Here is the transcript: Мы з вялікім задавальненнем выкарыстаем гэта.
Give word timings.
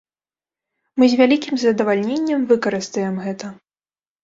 Мы 1.01 1.09
з 1.11 1.19
вялікім 1.19 1.55
задавальненнем 1.65 2.41
выкарыстаем 2.55 3.23
гэта. 3.29 3.55